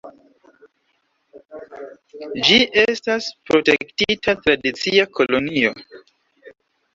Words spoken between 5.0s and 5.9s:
kolonio.